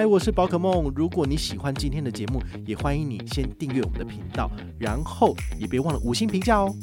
[0.00, 0.90] 嗨，我是宝可梦。
[0.96, 6.74] 如果你喜欢今天的节目，也欢迎你先订阅我们的频道，然后也别忘了五星评价哦。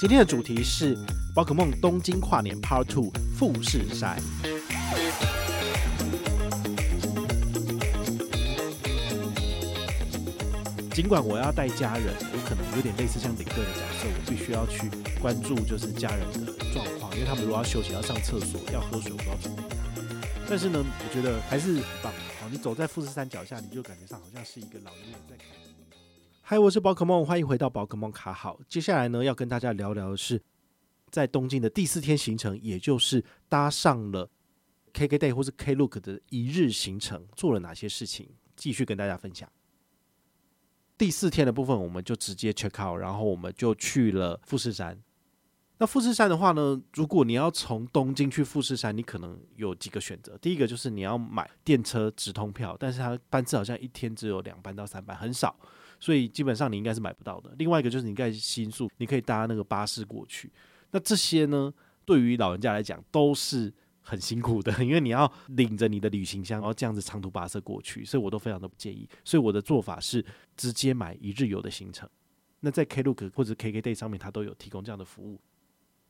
[0.00, 0.96] 今天的主题是
[1.34, 4.16] 宝可梦东京跨年 Part Two 富士山。
[10.94, 14.88] 尽管我要带家人，我可能有点类似像领队的角色，我必须要去
[15.20, 19.57] 关注就是家人的状况，因为他们如果要休息、要上厕所、要喝水，我都要准。
[20.50, 22.10] 但是呢，我觉得还是很棒。
[22.40, 25.46] 好，你走在富士山脚下，你就感觉上好像是一个老年人在看。
[26.40, 28.58] 嗨，我是宝可梦，欢迎回到宝可梦卡好。
[28.66, 30.42] 接下来呢，要跟大家聊聊的是
[31.10, 34.30] 在东京的第四天行程，也就是搭上了
[34.94, 39.46] KKday 或是 Klook 的一日行程，做了哪些事情，继续跟大家分享。
[40.96, 44.98] 第四天的部分，我们就直接 check out，然后我们就去了富士山。
[45.80, 50.36] 那富士山的话呢，如果你要从东京去富士山，你可能有几个选择。
[50.38, 55.54] 第一个就是你要买电车直通票，但是它班次好像一天只有两班到三班，很少。
[56.00, 57.54] 所以基本上你应该是买不到的。
[57.58, 60.50] 另外一个就是你盖新宿，你可以搭那个巴士过去。
[60.90, 61.72] 那这些呢，
[62.04, 69.08] 对于老人家来讲都是很辛苦的， 因为你要领着你的旅行箱，然后这样子长途跋涉过去，所以我都非常的不建议。
[69.24, 70.24] 所以我的做法是
[70.56, 72.08] 直接买一日游的行程。
[72.60, 75.40] 那在 Klook 或者 KKday 上面，它都有提供这样的服务。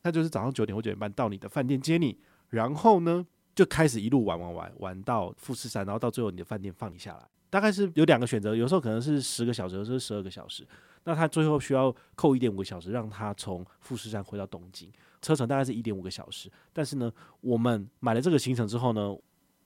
[0.08, 7.28] 那就是早上九点或九点半到你的饭店接你，然后呢就开始一路玩玩玩玩到富士山，然后到最后你的饭店放你下来。
[7.50, 10.66] 大概是有两个选择，有时候可能是十个小时，有时候是十二个小时。
[11.04, 16.50] 那他最后需要扣一点五个小时，让他从富士山回到东京，车程大概是一点五个小时。
[16.72, 17.12] 但是呢，
[17.42, 19.14] 我们买了这个行程之后呢，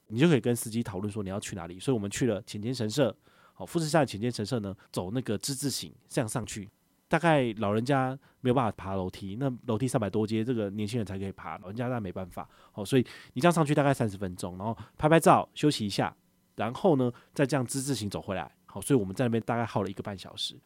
[0.09, 1.79] 你就可以跟司机讨论说你要去哪里。
[1.79, 3.17] 所以我们去了浅间神社，
[3.53, 6.69] 好，富士山的浅间神社呢，走那个之字形这样上去。
[7.13, 12.49] 大概老人家没有办法爬楼梯，那楼梯三百多阶，这个年轻人才可以爬，老人家那没办法。
[12.71, 16.17] 好，所以你这样上去大概三十分钟，然后拍拍照，休息一下。
[16.57, 20.59] 然后呢，再这样之字形走回来，好，所以我们在那边大概耗了一个半小时。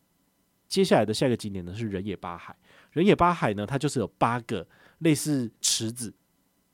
[0.68, 2.54] 接下来的下一个景点呢是人野八海，
[2.92, 4.64] 人野八海呢，它就是有八个
[4.98, 6.14] 类似池子，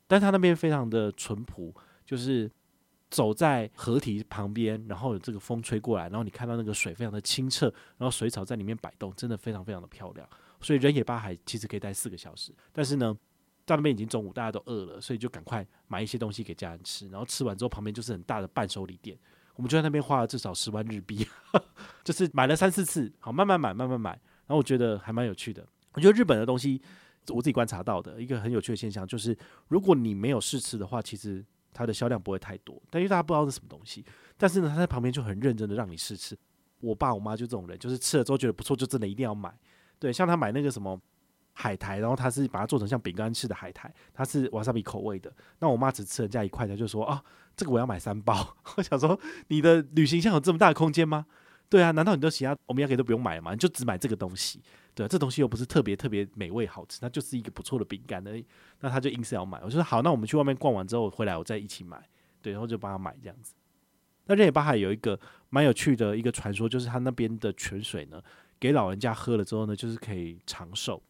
[0.07, 1.75] 但它那边非常的淳朴，
[2.05, 2.51] 就是
[3.13, 7.67] 走在河堤旁边，然后有这个风吹过来，然后你看到那个水非常的清澈，
[7.99, 10.29] 然后水草在里面摆动，真的非常非常的漂亮。
[10.61, 13.17] 所以人野八海其实可以待四个小时，但是呢。
[13.65, 17.09] 到那边已经中午，大家都饿了，所以就赶快买一些东西给家人吃。
[17.11, 19.17] 然后吃完之后，旁边就是很大的伴手礼店，
[19.55, 21.25] 我们就在那边花了至少十万日币，
[22.03, 24.11] 就是买了三四次，好慢慢买，慢慢买。
[24.11, 25.65] 然后我觉得还蛮有趣的。
[25.93, 26.83] 我觉得日本的东西，
[27.29, 29.35] 我自己观察到的一个很有趣的现象，就是
[29.69, 32.81] 如果你没有试吃的话，其实它的销量不会太多。
[32.91, 34.05] 但因为大家不知道是什么东西，
[34.37, 36.37] 但是呢，他在旁边就很认真的让你试吃。
[36.81, 39.53] 我爸我妈就这种人，就是吃了之后觉得不错，就真的一定要买。
[39.99, 41.01] 对，像他买那个什么。
[41.55, 45.31] 海苔，然后他是把它做成像饼干吃的海苔，它是瓦萨比口味的。
[45.59, 47.23] 那我妈只吃人家一块，她就说啊，
[47.55, 48.57] 这个我要买三包。
[48.79, 51.27] 我想说，你的旅行箱有这么大的空间吗？
[51.73, 53.53] 对啊，难道你都其他欧米亚给都不用买了吗？
[53.53, 54.61] 你就只买这个东西？
[54.95, 58.45] 对啊，这东西又不是特别特别美味好吃，它就是一个不错的饼干而已。
[58.81, 59.59] 那他就硬是要买。
[59.65, 62.07] 我说好，那我们去外面逛完之后回来，我再一起买。
[62.43, 63.55] 对，然后就帮他买这样子。
[64.27, 65.19] 那忍野八海有一个
[65.49, 68.23] 蛮有趣的一个传说，就是他那边的泉水呢，
[68.61, 71.03] 给老人家喝了之后呢，就是可以长寿。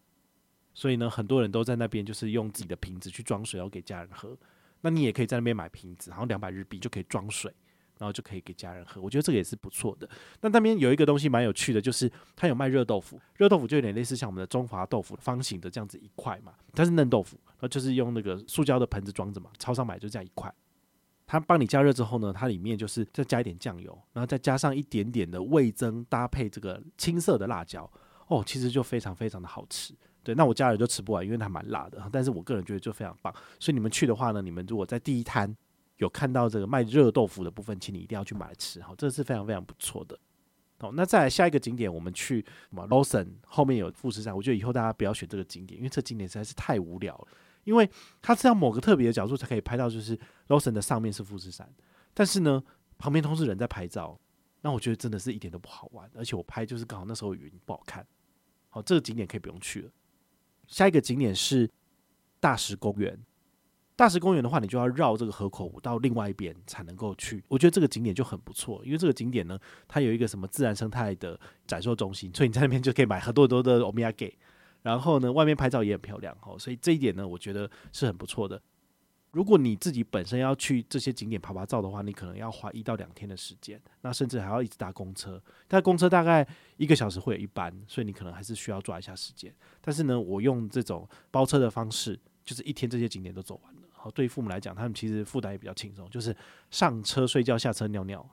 [0.74, 4.38] 所以呢，很多人都在那边，就是用自己的瓶子去装水，然后给家人喝。
[4.82, 7.52] 那你也可以在那边买瓶子，然后两百日币就可以装水，
[8.02, 9.00] 然后就可以给家人喝。
[9.00, 10.08] 我觉得这个也是不错的。
[10.40, 13.20] 那那边有一个东西蛮有趣的，就是它有卖热豆腐。
[13.36, 20.52] 热豆腐就有点类似像我们的中华豆腐方形的这样子一块嘛，它是嫩豆腐，然后就是用那个塑胶的盆子装着嘛，超商买就这样一块。
[21.24, 27.90] 它帮你加热之后呢，它里面就是再加一点酱油，然后再加上一点点的味增，搭配这个青色的辣椒，
[28.26, 29.94] 哦，其实就非常非常的好吃。
[30.24, 32.00] 对，那我家人就吃不完，因为它蛮辣的。
[32.12, 35.56] 但是我个人觉得就非常棒，所以你们去的话呢，你们如果在第一摊
[36.02, 40.18] 有看到这个卖热豆腐的部分，请你一定要去买来吃，好，这是非常非常不错的。
[40.78, 47.28] 好，那再来下一个景点，我们去什么？Lawson 后面有富士山，我觉得以后大家不要选这个景点，因为这景点实在是太无聊了，
[47.62, 47.88] 因为
[48.20, 50.18] 它是要某个特别的角度才可以拍到，就是
[50.48, 51.72] Lawson 的上面是富士山，
[52.12, 52.60] 但是呢，
[52.98, 54.18] 旁边都是人在拍照，
[54.62, 58.04] 那我觉得真的是一点都不好玩，而且我拍就是刚好那时候云不好看，
[58.68, 59.90] 好，这个景点可以不用去了。
[60.66, 61.70] 下一个景点是
[62.40, 63.16] 大石公园。
[63.94, 67.44] 大石公园的话，你就要绕这个河口到另外一边才能够去。
[67.48, 74.32] 我觉得这个景点就很不错，因为这个景点呢，它有一个什么自然生态的展售中心，所以你在那边就可以买很多很多的欧米茄。
[74.82, 78.60] 然后呢，外面拍照也很漂亮哦，所以这一点呢，我觉得是很不错的。
[79.30, 85.40] 如果你自己本身要去这些景点拍拍照的话，你可能要花一到两天的时间，那甚至还要一直搭公车。
[85.68, 86.46] 但公车大概
[86.76, 89.54] 一个小时会有一班，所以你可能还是需要抓一下时间。
[89.80, 93.81] 但是呢，我用这种包车的方式，就是一天这些景点都走完了。
[94.02, 96.36] 好，对父母来讲，他们其实负担也比较轻松，就是
[96.72, 98.28] 上车睡觉，下车尿尿。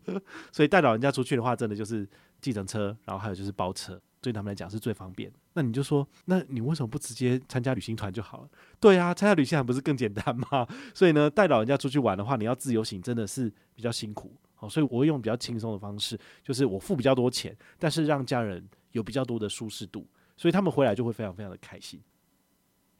[0.50, 2.08] 所以带老人家出去的话，真的就是
[2.40, 4.00] 计程车，然后还有就是包车。
[4.22, 5.30] 对他们来讲是最方便。
[5.52, 8.48] 那你就说，那你为什么不直接参加旅行团就好了？
[8.78, 10.66] 对啊，参加旅行团不是更简单吗？
[10.94, 14.34] 所以呢，带老人家出去玩的话，你要自由行真的是比较辛苦。
[14.54, 20.06] 好，所以我会用比较轻松的方式，就是我付比较多钱，但是让家人有比较多的舒适度，
[20.36, 22.00] 所以他们回来就会非常非常的开心。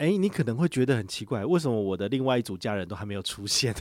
[0.01, 3.71] 诶，你可能会觉得很奇怪，为什么我的另外一组家人都还没有出现？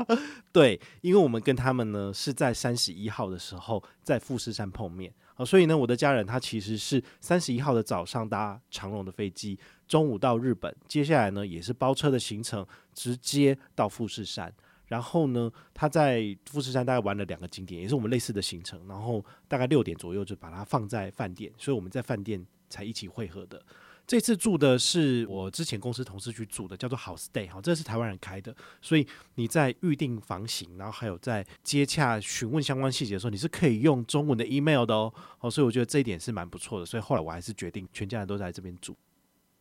[0.50, 5.12] 对，因为我们跟他们呢是在三十一号的时候在富士山碰面。
[5.34, 14.50] 好，所以呢，我的家人他其实是三十一号的早上搭长荣的飞机，中午到日本，接下来呢也是包车的行程，直接到富士山。
[14.86, 18.80] 然后呢，他在富士山大概玩了两个景点，也是我们类似的行程。
[18.88, 23.60] 然后大概六点左右就把它放在饭店，所以我们在饭店才一起会合的。
[24.06, 29.04] 这次住的是我之前公司同事去住的，叫做 House Stay 哈，这是台湾人开的，所以
[29.34, 38.96] 你在预定房型，然后还有在接洽询问相关细节的时候，你是可以用中文的 email 的哦，哦，所以我觉得这一点是蛮不错的，所以后来我还是决定全家人都在这边住。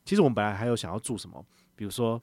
[0.03, 1.43] 其实我们本来还有想要住什么，
[1.75, 2.21] 比如说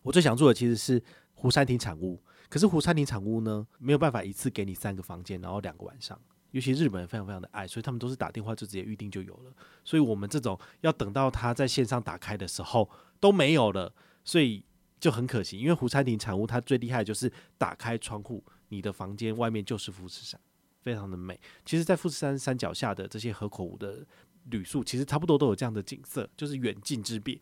[0.00, 1.02] 我最想住的其实是
[1.34, 2.18] 湖山町产屋，
[2.48, 6.18] 可是湖山町产屋呢没有办法一次给你三个房间，然后两个晚上。
[6.52, 9.52] 尤其日本人非常非常的爱，所以他们都是打电话就直接预定就有了。
[9.84, 12.88] 所以我们这种要等到他在线上打开的时候
[13.18, 13.92] 都没有了，
[14.24, 14.64] 所以
[15.00, 15.58] 就很可惜。
[15.58, 20.40] 因为湖山町产物它最厉害的就是打开窗户，你的房间外面就是富士山，
[20.80, 21.40] 非常的美。
[21.64, 24.06] 其实，在富士山山脚下的这些河口湖的
[24.50, 27.40] 旅宿，其实差不多都有这样的景色，就是远近之别。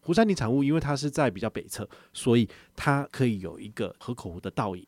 [0.00, 4.86] 湖山町产物因为它是在比较北侧，所以它可以有一个河口湖的倒影。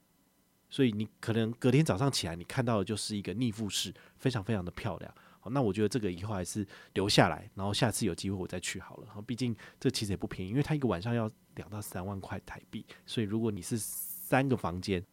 [0.70, 5.14] 所以你可能隔天早上起来，你看到的就是一个逆复式，非常非常的漂亮。
[5.40, 9.06] 好，那我觉得这个以后还是留下来，然后下次有机会我再去好了。
[9.26, 12.86] 毕竟这其实也不便宜，因为它一个晚上要两到三万块台币。
[13.04, 15.04] 所以如果你是三个房间，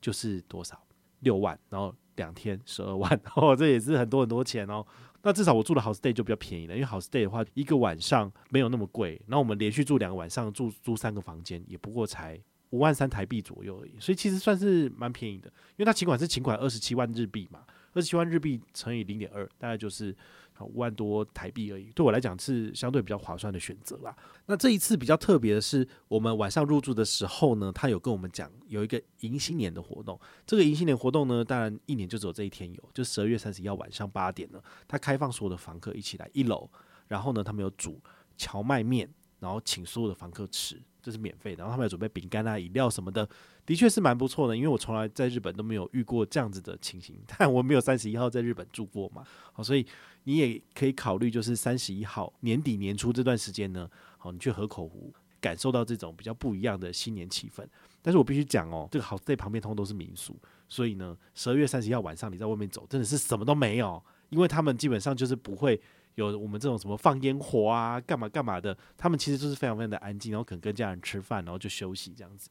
[0.00, 0.80] 就是多少？
[1.20, 4.84] 六万，然后两天十二万， 哦，这也是很多很多钱哦。
[5.22, 9.20] 那至少我住的 house stay 就比较便宜了，因为 house stay 的话，一个晚上没有那么贵。
[9.26, 12.40] 然后我们连续住两个晚上，住租三个房间，也不过才。
[12.76, 15.48] 五万三台币左右而已，所以其实算是蛮便宜的。
[15.76, 17.64] 因为它请款是请款二十七万日币嘛，
[17.94, 20.14] 二十七万日币乘以零点二，大概就是
[20.60, 21.90] 五万多台币而已。
[21.94, 24.14] 对我来讲是相对比较划算的选择啦。
[24.44, 30.20] 那这一次比较特别的是，我们晚上入住的时候呢，他有跟我们讲有一个迎新年的活动。
[30.46, 36.68] 这个迎新年活动呢，当然一年就只有这一天有，就十二月三十一号晚上八点呢，他开放所有的房客一起来一楼，
[37.08, 37.98] 然后呢，他们有煮
[38.36, 39.08] 荞麦面，
[39.40, 40.78] 然后请所有的房客吃。
[41.06, 43.28] 这是免费，然后他们有准备饼干啊、饮料什么的，
[43.64, 44.56] 的确是蛮不错的。
[44.56, 49.22] 因为我从来在日本都没有遇过这样子的情形， 但我没有三十一号在日本住过嘛，
[49.52, 49.86] 好，所以
[50.24, 53.88] 你也可以考虑，就是三十一号年底年初这段时间呢，
[54.18, 57.64] 好，你去河口湖感受到这种比较不一样的新年气氛。
[58.02, 60.36] 但是我必须讲哦，这个 house stay 旁边通通都是民宿，
[60.68, 65.80] 所以呢，十二月三十一号晚上你在外面走，真的是什么都没有，因为他们基本上就是不会。
[66.16, 72.50] 有我们这种什么放烟火啊，干嘛干嘛的，他们其实就是非常非常的安静，然后可能跟家人吃饭，然后就休息这样子。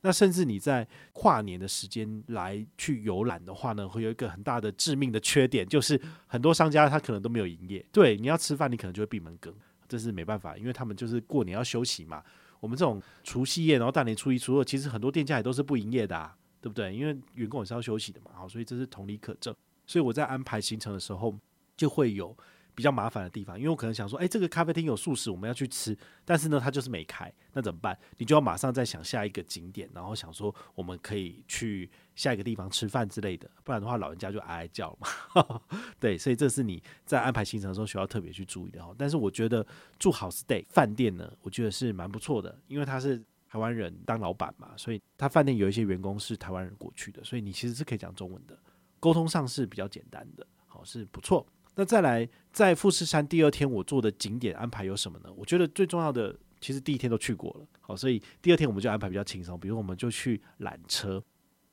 [0.00, 7.84] 那甚至你在跨年的时间来去游览的话呢，会有一个很大的致命的缺点，就是很多商家他可能都没有营业。
[7.92, 9.52] 对，你要吃饭，你可能就会闭门羹，
[9.88, 12.22] 这是没办法，因为他们就是过年要休息嘛。
[12.60, 16.94] 我们这种除夕夜，然后大年初一、初二，其实很多店家也都是不营业的啊，对不对？
[16.94, 19.54] 因为员工也是要休息的嘛，好，所以这是同理可证。
[19.86, 21.36] 所以我在安排行程的时候，
[21.76, 22.36] 就会有。
[22.78, 27.98] 比较麻烦的地方，因为我可能想说，诶，这个咖啡厅有素食，我们要去吃，但是呢，它就是没开，那怎么办？
[28.18, 35.60] 你就要马上再想下一个景点，然后想说我们可以去下一个地方吃饭之类的，不然的话，老人家就哀哀叫嘛。
[35.98, 38.94] 对，所以这是你在安排行程的时候需要特别去注意的哦。
[38.96, 39.66] 但是我觉得
[39.98, 48.56] 住好 stay 饭店呢，我觉得是蛮不错的，因为他是台湾人当老板嘛，所以他饭店有一些员工是台湾人过去的，所以你其实是可以讲中文的，
[49.00, 51.44] 沟通上是比较简单的，好，是不错。
[51.78, 55.32] 那再来，在富士山第二天我做的景点安排有什么呢？
[55.36, 59.56] 我觉得最重要的，其实第一天都去过了，好，所以第二天我们就安排比较轻松。
[59.60, 61.22] 比如我们就去缆车，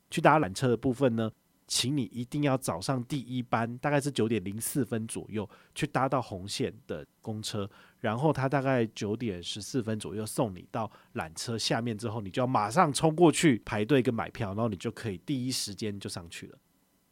[0.08, 1.28] 去搭缆车的部分呢，
[1.66, 16.58] 请你一定要早上第一班，大概是九点零四分左右去搭到红线的公车，然后他大概九点十四分左右送你到缆车下面之后，你就要马上冲过去排队跟买票，然后你就可以第一时间就上去了。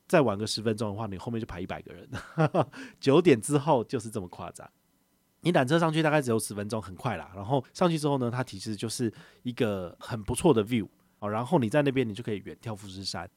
[0.07, 2.09] 再晚个十分钟的话，你后面就排一百个人。
[3.01, 4.69] 九点之后就是这么夸张。
[5.41, 7.31] 你缆车上去大概只有十分钟，很快啦。
[7.35, 11.29] 然后上去之后呢，它其实就是一个很不错的 view 哦。
[11.29, 13.29] 然后你在那边，你就可以远眺富士山。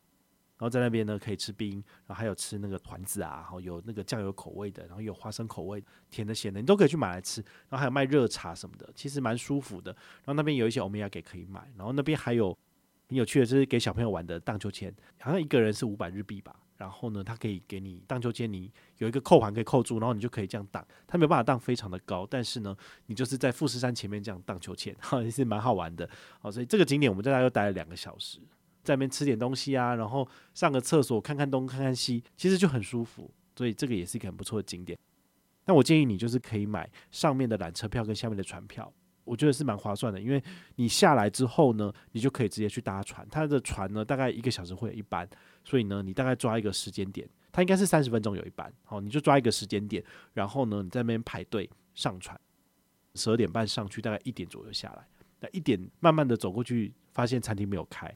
[0.60, 1.74] 然后在那边呢，可以吃冰，
[2.08, 7.42] 然后还有吃那个团子啊，然后有那个酱油口味的，然后有花生口味，甜的、咸的，你都可以去买来吃。
[7.70, 9.92] 然后还有卖热茶什么的，其实蛮舒服的。
[9.92, 11.72] 然后那边有一些欧米亚给可以买。
[11.78, 12.58] 然后那边还有
[13.08, 16.56] 很有趣的，就是给小朋友玩的荡秋千，好像一个人是五百日币吧。
[16.78, 20.86] 然后呢，它可以给你荡秋千，你有一个扣环可以扣住，然后你就可以这样荡。
[21.08, 22.76] 它没有办法荡非常的高，但是呢，
[23.08, 26.08] 你就是在富士山前面这样荡秋千，哈， 也是蛮好玩的。
[26.40, 28.40] 好，所以这个景点我们在那又待了两个小时。
[28.84, 33.30] 在那边吃点东西啊，然后上个厕所，看看东，看看西，其实就很舒服。
[33.56, 34.98] 所以这个也是一个很不错的景点。
[35.66, 38.94] 但我建议你就是可以买上面的缆车票跟下面的船票，
[39.28, 40.20] 我觉得是蛮划算的。
[40.20, 40.42] 因为
[40.76, 43.28] 你下来之后呢，你就可以直接去搭船。
[43.30, 45.30] 它的船呢，大概一个小时会有一班，
[45.64, 48.74] 所以呢，你大概抓一个时间点，它应该是三十分钟有一班。
[48.84, 50.04] 好，你就抓一个时间点，
[50.34, 52.40] 然后呢，你在那边排队上船，
[53.16, 55.08] 十二点半上去，大概一点左右下来。
[55.40, 58.12] 那一点慢慢的走过去，发现餐厅没有开。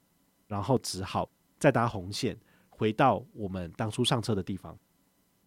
[0.47, 2.37] 然后只好再搭红线
[2.67, 4.77] 回到我们当初上车的地方，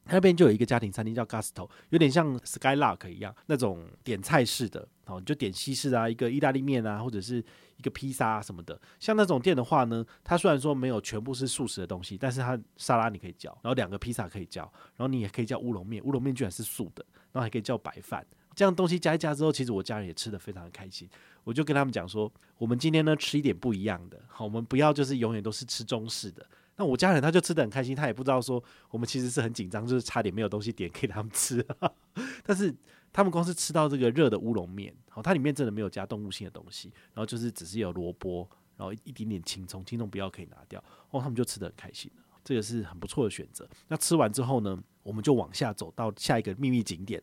[0.04, 7.44] 那边就有一个家庭餐厅叫 Gusto，有点像 Skylark 一样那种点菜式的，哦，就点西式啊，一个意大利面啊，或者是
[7.76, 8.80] 一个披萨啊什么的。
[8.98, 14.62] 像那种店的话呢，它虽然说没有全部是素食的东西，但是它沙拉你可以叫，然后两个披萨可以叫，
[14.96, 18.26] 然后你也可以叫乌龙面，乌龙面居然是素的，然后还可以叫白饭。
[18.54, 21.08] 这样东西加一加之后，其实我家人也吃得非常的开心。
[21.42, 26.46] 我就跟他们讲说，我们今天呢吃一点不一样的，好，我们不要就是永远都是吃中式的。
[26.76, 31.64] 那我家人他就吃得很开心，他也不知道说我们其实是很紧张，就是差点没有东西点给他们吃。
[32.46, 32.72] 但是
[33.14, 42.10] 他们光是吃到这个热的乌龙面，好，它里面真的没有加动物性的东西，然后就是只是有萝卜，然后一点点青葱，青葱不要可以拿掉，哦，他们就吃得很开心。
[42.42, 43.66] 这个是很不错的选择。
[43.86, 47.22] 那吃完之后呢，我们就往下走到下一个秘密景点。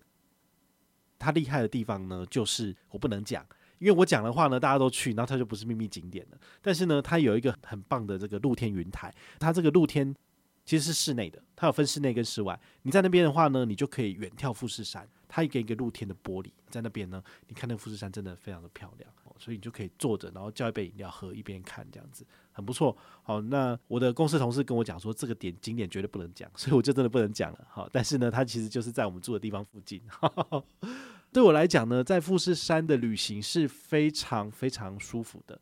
[1.19, 3.45] 它厉害的地方呢，就是我不能讲，
[3.77, 6.37] 因为我讲的话呢，大家都去，然后它就不是秘密景点了。
[6.61, 10.15] 但是呢，它有一个很棒的这个露天云台，它这个露天
[10.71, 12.57] 其实是室内的，它有分室内跟室外。
[12.83, 22.95] 你在那边的话呢，你就可以远眺富士山，它一个一个露天的玻璃在那边呢，你看那富士山真的非常的漂亮，所以你就可以坐着，然后叫一杯饮料喝，一边看这样子，很不错。
[23.21, 27.67] 好，那我的公司同事跟我讲说，这个点景点绝对不能讲， 所以我就真的不能讲了。
[27.69, 30.01] 好，但是呢，它其实就是在我们住的地方附近。
[31.33, 35.59] 对我来讲呢，在富士山的旅行是非常非常舒服的。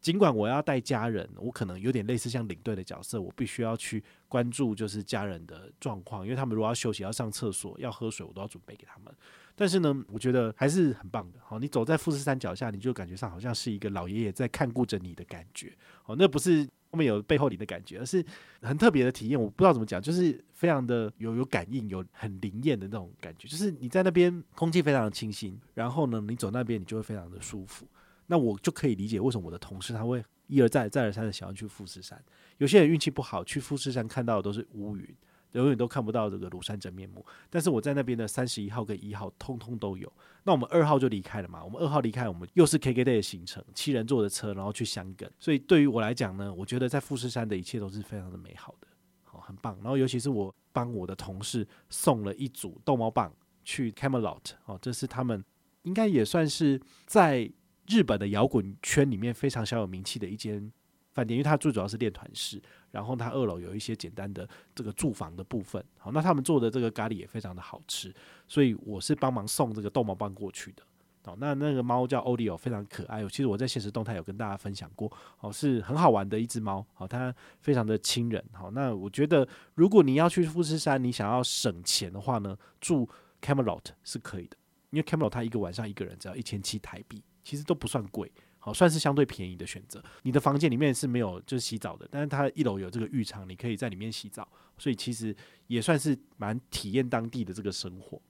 [0.00, 9.12] 尽管我要带家人，我可能有点类似像领队的角色，我必须要去关注就是家人的状况，因为他们如果要休息、要上厕所、要喝水，我都要准备给他们。
[9.54, 11.38] 但是呢，我觉得还是很棒的。
[11.42, 15.72] 好，你走在富士山脚下，你就感觉上好像是一个老爷爷在看顾着你的感觉。
[16.02, 16.68] 好，那不是。
[16.90, 18.24] 后面有背后里的感觉，而是
[18.62, 19.38] 很特别的体验。
[19.38, 23.46] 我不知道怎么讲，就是非常的有有感应，有很灵验的那种感觉。
[23.46, 27.86] 就是你在那边空气非常的清新，然后呢，你走那边你就会非常的舒服。
[28.28, 32.24] 那我就可以理解为什么我的同事他会一而再再而三的想要去富士山。
[32.58, 35.16] 有些人运气不好，去富士山看到的都是乌云。
[35.52, 40.12] 永远都看不到这个庐山真面目，但是我在那边的三十一号跟一号通通都有。
[40.44, 45.28] 那我们二号就离开了嘛，我们二号离开，我们又是 KKday 的行程，七人坐的车，然后去香根。
[45.40, 48.86] 所以对于我来讲呢，我觉得在富士山的一切都是非常的美好的，
[49.24, 49.74] 好，很棒。
[49.76, 55.42] 然后尤其是我帮我的同事送了一组逗猫棒去 Camelot，哦，这是他们
[55.84, 57.50] 应该也算是在
[57.88, 60.72] 日本的摇滚圈里面非常小有名气的一间
[61.12, 62.62] 饭店，因为它最主要是练团室。
[62.90, 68.10] 然后它二楼有一些简单的这个住房的部分，好，那他们做的这个咖喱也非常的好吃，
[68.46, 70.82] 所以我是帮忙送这个逗猫棒过去的。
[71.24, 73.22] 好，那那个猫叫欧利欧，非常可爱。
[73.28, 78.42] 其实我在现实动态有跟大家分享过，哦，是很好玩的一只猫，好，它非常的亲人。
[78.52, 83.06] 好，那我觉得如果你要去富士山，你想要省钱的话呢，住
[83.42, 84.56] Camelot 是可以的，
[84.88, 88.30] 因为 Camelot 它一个晚上一个人只要一千七台币，其实都不算贵。
[88.58, 90.04] 好，算是相对便宜的选择。
[90.22, 95.34] 你的房间里面是没有就是洗澡的，但是它一楼有这个浴场，你可以在里面洗澡，所以其实
[95.66, 98.20] 也算是蛮体验当地的这个生活。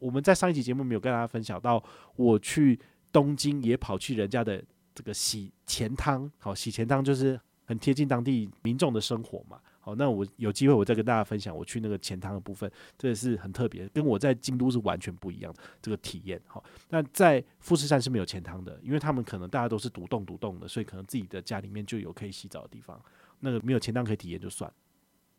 [0.00, 1.80] 我们在上一集节目没有跟大家分享到，
[2.16, 2.80] 我去
[3.12, 4.60] 东京也跑去人家的
[4.92, 9.60] 这个洗钱汤，好，洗钱汤就是很贴近当地民众的生活嘛。
[9.82, 16.40] 好，那我有机会我再跟大家分享我去那个钱汤的部分，这也是很特别，跟我在京都是完全不一样的这个体验。
[16.46, 23.02] 好，那在富士山是没有钱汤的，因为他们可能大家都是独栋独栋的，所以可能自己的家里面就有可以洗澡的地方。
[23.40, 24.70] 那个没有钱塘可以体验就算。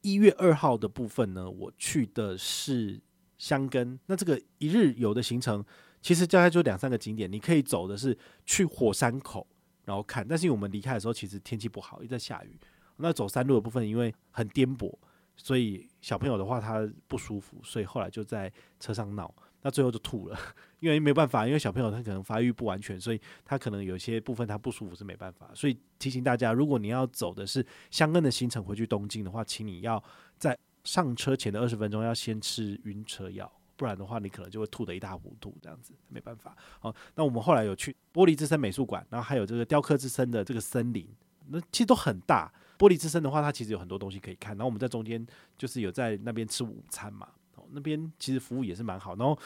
[0.02, 3.00] 一月二号的部分呢，我去的是
[3.38, 4.00] 箱根。
[4.08, 5.64] 那这个一日游的行程，
[6.02, 9.46] 其实大概就两三个景点，你可以走的是去火山口，
[9.86, 10.28] 然后看。
[10.28, 12.60] 但是因为我们离开的时候，其实天气不好，一直在下雨。
[13.02, 14.94] 那走山路的部分，因为很颠簸，
[15.36, 19.34] 所以小朋友的话他不舒服，所以后来就在车上闹。
[19.64, 20.36] 那最后就吐了，
[20.82, 25.52] 因为没办法，因为小朋友他可能发育不完全，所以他可能有些部分他不舒服是没办法。
[25.54, 30.04] 所以提醒大家，如果你要走的是箱根的行程回去东京的话，请你要
[30.40, 36.58] 在上车前的二十分钟要先吃晕车药，不然的话你可能就会吐得一塌糊涂，这样子没办法。
[36.80, 41.08] 好，那我们后来有去玻璃之森美术馆，然后还有这个雕刻之森的这个森林，
[41.50, 42.52] 那其实都很大。
[42.82, 44.54] 玻璃之森的话，它其实有很多东西可以看。
[44.54, 45.24] 然后我们在中间
[45.56, 47.28] 就是有在那边吃午餐嘛。
[47.74, 49.38] 那边其实服务也是蛮好，然后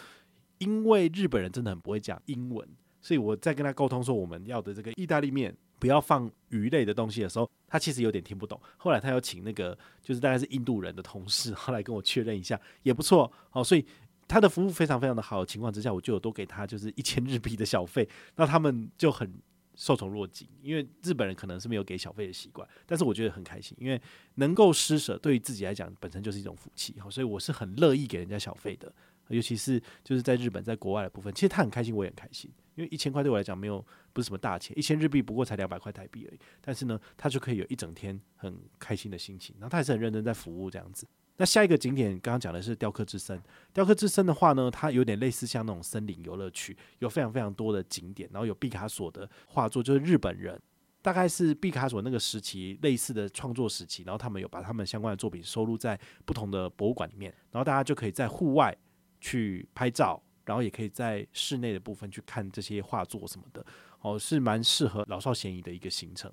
[0.57, 2.67] 因为日本人真的很不会讲英文，
[2.99, 8.59] 所以我在跟他沟通说我们要的这个意大利面不要放鱼类的东西的时候，他其实有点听不懂。
[8.77, 13.85] 后来他要请那个就是大概是印度人的同事，后 来跟我确认一下也不错哦，所以
[14.27, 19.31] 他的服务非常非常的好的情况之下，我就有多给他就是一千日币的小费，那他们就很。
[19.75, 24.01] 受宠若惊，因为日本人可能是没有给小费的习惯，但是我觉得很开心，因为
[24.35, 28.93] 能够施舍对于自己来讲本身就是一种福气，所以我是很乐意给人家小费的，
[29.29, 41.07] 尤其是就是在日本在国外的部分，其实他很开心，我也很开心，因为一千块对我来讲没有不是什么大钱，一千日币不过才两百块台币而已，但是呢，他就可以有一整天很开心的心情，然后他也是很认真在服务这样子。
[41.37, 43.37] 那下一个景点刚刚讲的是雕刻之森，
[43.73, 50.57] 雕刻之森的话呢，它有点类似像那种森林游乐区，有非常非常多的景点，然后有毕卡索的画作，就是日本人，
[51.01, 58.73] 大概是毕卡索那个时期类似的创作时期，然后他们有把他们相关的作品收录在不同的博物馆里面，然后大家就可以在户外
[59.19, 63.65] 去拍照，然后也可以在室内的部分去看这些画作什么的，
[63.99, 66.31] 哦，是蛮适合老少咸宜的一个行程。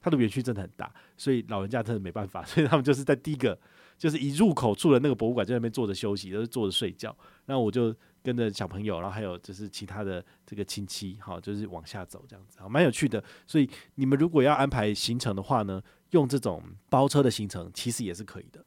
[0.00, 3.56] 它的园区真的很大，所以老人家真的没办法，所以他们就是在第一个。
[3.98, 7.14] 就是一入口处的那个博物馆，在那边坐着休息，都是坐着睡觉。
[7.46, 13.22] 那我就跟着小朋友，然后还有就是其他的这个亲戚，好，就是往下走这样子，蛮有趣的。
[13.46, 18.64] 所以你们如果要安排行程的话呢，用这种包车的行程其实也是可以的。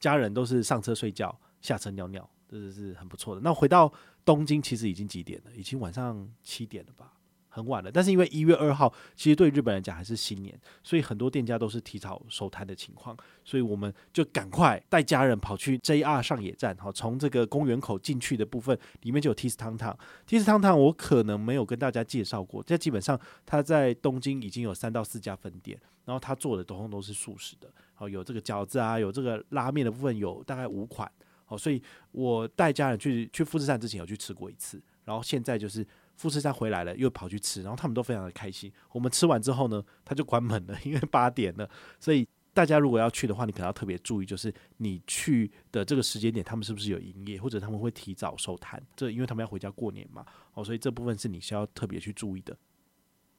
[0.00, 3.40] 家人都是上车睡觉，下车尿尿，这是很不错的。
[3.40, 3.92] 那回到
[4.24, 5.50] 东京，其实已经几点了？
[5.56, 7.12] 已经晚上七点了吧？
[7.56, 13.16] 很晚了，但是因为一月二号，其实对日本人讲还是新年，所以很多店家都是提早收摊的情况，
[13.46, 31.10] 所以我们就赶快带家人跑去 JR 上野站，好，从这个公园口进去的部分里面就有 Tiss 汤汤 Tiss 汤汤我可能没有跟大家介绍过，这基本上他在东京已经有三到四家分店，然后他做的统统都是素食的，好，有这个饺子啊，有这个拉面的部分有大概五款，
[31.46, 35.86] 好，所以我带家人去去富士山之前有去吃过一次，然后现在就是。
[36.16, 38.72] 富士山回来了，又跑去吃，然后他们都非常的开心。
[38.90, 41.68] 我们吃完之后呢，他就关门了，因为八点了。
[42.00, 48.82] 所以大家如果要去的话，你可能要特别注意，就是你去的这个时间点，他们是不是有营业，或者他们会提早收摊。
[48.96, 50.24] 这因为他们要回家过年嘛，
[50.54, 52.56] 哦，所以这部分是你需要特别去注意的。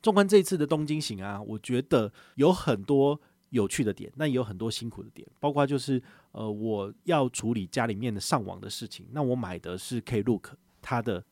[0.04, 6.00] 纵观这一次的东京行啊，我觉得有很多有趣的点，那也有很多辛苦的点，包括就是
[6.32, 9.08] 呃，我要处理家里面的上网的事情。
[9.12, 11.26] 那我买的是 Klook，它的。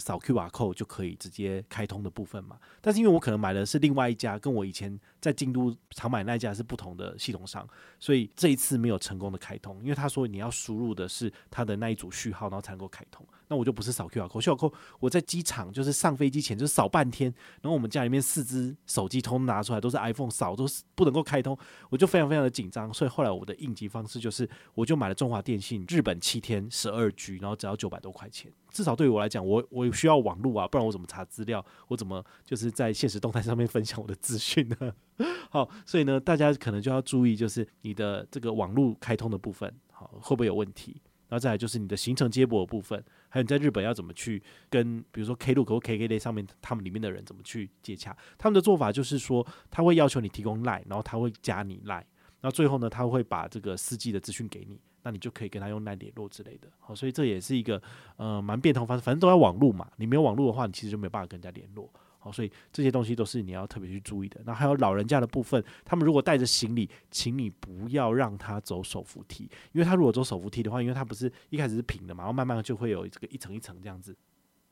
[0.00, 7.66] 扫 QR code 就可以直接开通的部分嘛，但是因为我可能买的是另外一家，跟我以前在京都常买那一家是不同的系统商，
[7.98, 13.26] 所以这一次没有成功的开通，因为他说你要输入的是他的那一组序号，然后才能够开通。
[13.48, 21.58] 那我就不是扫 QR code，QR code 我在机场就是上飞机前就扫半天，然后我们家里面四只手机通拿出来都是 iPhone，扫都是不能够开通，
[21.90, 28.52] 我就非常非常的紧张，所以后来我的应急方式就是我就买了中华电信日本七天十二 G，然后只要九百多块钱。
[28.70, 31.64] 至少对于我来讲，我我需要网络啊，不然我怎么查资料？
[31.88, 34.92] 我怎么就是在现实动态上面分享我的资讯呢？
[35.50, 41.00] 好，所以呢，大家可能就要注意，就是你的这个网络开通的部分，好，会不会有问题？
[41.28, 48.16] 然后再来就是你的行程接驳的部分，还有你在日本要怎么去跟，比如说 Klook 或 KKday 上面他们里面的人怎么去接洽？
[48.36, 52.04] 他们的做法就是说，他会要求你提供 Line，然后他会加你 Line，
[52.40, 54.80] 然后最后呢，他会把这个司机的资讯给你。
[55.02, 57.80] 那你就可以跟他用 LINE 联络之类的，好，所以这也是一个
[58.16, 61.90] 呃蛮变通方式，反正都要网络嘛，你没有网络的话，你其实就没有办法跟人家联络，
[62.22, 64.40] 好，所以这些东西都是你要特别去注意的。
[64.44, 74.14] 那还有老人家的部分，他们如果带着行李，请你不要让他走手扶梯，因为他如果走手扶梯的话，因为他不是一开始是平的嘛，然后慢慢就会有这个一层一层这样子，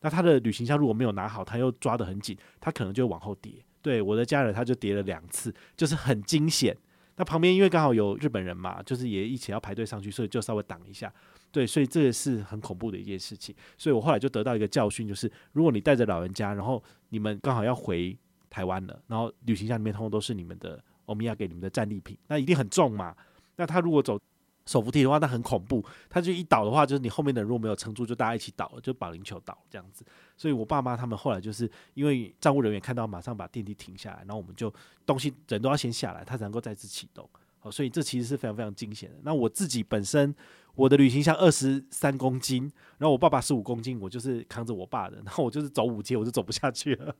[0.02, 3.52] 那他的旅行箱如果没有拿好，他又抓得很紧，他可能就往后跌。
[3.80, 6.76] 对，我的家人他就跌了两次，就是很惊险。
[7.16, 11.12] 那旁边因为刚好有日本人嘛，就是也一起要排队上去，所以就稍微挡一下。
[11.50, 13.52] 对，所以这个是很恐怖的一件事情。
[13.76, 18.16] 所以我后来就得到一个教训，就是如果你带着老人家，然后你们刚好要回
[18.50, 23.14] 台湾了，然后旅行箱里面通通都是你们的欧米亚给你们的战利品，那一定很重嘛。
[23.56, 24.20] 那他如果走
[24.66, 25.82] 手扶梯的话，那很恐怖。
[26.10, 30.04] 他就一倒的话，就是你后面的如果没有撑住，就大家一起倒了，就保龄球倒这样子。
[30.36, 34.72] 所以我爸妈他们后来就是因为站务人员看到，马上把电梯停下来，然后我们就
[35.06, 37.28] 东西人都要先下来，他才能够再次启动。
[37.62, 39.16] 哦，所以这其实是非常非常惊险的。
[39.22, 40.34] 那我自己本身
[40.74, 47.14] 我的旅行箱二十三公斤，然后我爸爸十五公斤，我就是扛着我爸的，然后我就是走五阶我就走不下去了。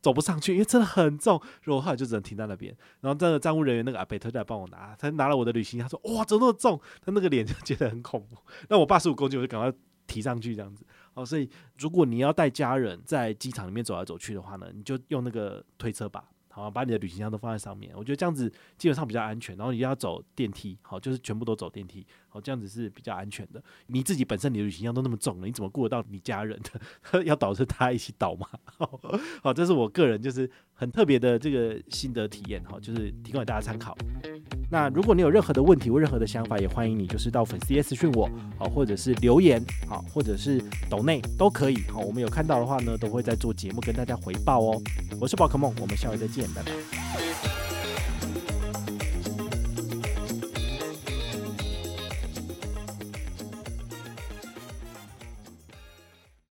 [0.00, 2.76] 走不上去，因为真的很重，然后后来就只能停在那边。
[3.02, 8.36] 然后这个站务人员那个阿贝特就来帮我拿，他拿了我的旅行箱，他说：“哇，怎么那么重？”他那个脸就觉得很恐怖。
[8.68, 9.72] 那我爸十五公斤，我就赶快
[10.08, 10.84] 提上去这样子。
[11.14, 16.24] 哦，所以如果你要带家人在机场里面走来走去的话呢，你就用那个推车吧。
[16.54, 19.56] 好，把你的旅行箱都放在上面，我觉得这样子基本上比较安全。
[19.56, 23.62] 然后你要走电梯，好，就是全部都走电梯，好，这样子是比较安全的。
[23.86, 26.60] 你自己本身你的旅行箱都那么重了，你怎么顾得到你家人
[27.10, 27.24] 的？
[27.24, 28.46] 要倒是他一起倒吗？
[29.42, 30.50] 好，这是我个人就是
[30.82, 33.96] 很特别的这个心得体验，哈，就是提供给大家参考。
[34.68, 44.82] 那如果你有任何的问题或任何的想法，也欢迎你就是到粉丝页私讯我，好，或者是留言，好，或者是抖内都可以，好，我们有看到的话呢，都会在做节目跟大家回报哦。
[45.20, 47.61] 我是宝可梦，我们下回再见，拜拜。